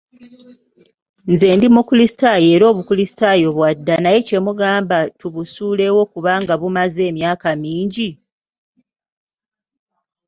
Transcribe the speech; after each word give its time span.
Nze 1.31 1.47
ndi 1.55 1.67
mukulisitaayo 1.75 2.47
era 2.55 2.65
obukulisitaayo 2.71 3.47
bwadda 3.57 3.95
naye 4.03 4.19
kye 4.27 4.39
mugamba 4.45 4.97
tubusuulewo 5.19 6.01
kubanga 6.13 6.53
bumaze 6.61 7.01
emyaka 7.11 7.49
mingi? 7.63 8.09